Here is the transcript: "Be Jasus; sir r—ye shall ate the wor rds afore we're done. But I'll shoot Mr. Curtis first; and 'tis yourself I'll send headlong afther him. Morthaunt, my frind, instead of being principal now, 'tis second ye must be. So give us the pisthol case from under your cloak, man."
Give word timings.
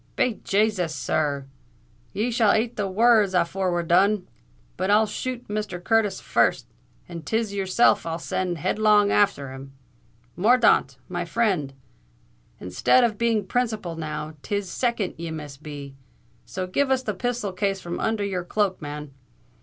"Be 0.15 0.41
Jasus; 0.43 0.95
sir 0.95 1.45
r—ye 1.45 2.31
shall 2.31 2.53
ate 2.53 2.75
the 2.75 2.87
wor 2.87 3.21
rds 3.21 3.39
afore 3.39 3.71
we're 3.71 3.83
done. 3.83 4.27
But 4.75 4.89
I'll 4.89 5.05
shoot 5.05 5.47
Mr. 5.47 5.77
Curtis 5.83 6.19
first; 6.19 6.65
and 7.07 7.23
'tis 7.23 7.53
yourself 7.53 8.03
I'll 8.03 8.17
send 8.17 8.57
headlong 8.57 9.11
afther 9.11 9.51
him. 9.51 9.73
Morthaunt, 10.35 10.97
my 11.07 11.23
frind, 11.23 11.75
instead 12.59 13.03
of 13.03 13.19
being 13.19 13.45
principal 13.45 13.95
now, 13.95 14.33
'tis 14.41 14.71
second 14.71 15.13
ye 15.19 15.29
must 15.29 15.61
be. 15.61 15.93
So 16.47 16.65
give 16.65 16.89
us 16.89 17.03
the 17.03 17.13
pisthol 17.13 17.53
case 17.55 17.79
from 17.79 17.99
under 17.99 18.23
your 18.25 18.43
cloak, 18.43 18.81
man." 18.81 19.11